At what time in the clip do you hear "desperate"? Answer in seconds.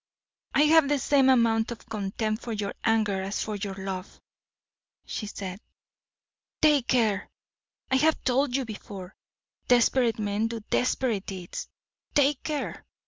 9.67-10.17, 10.71-11.27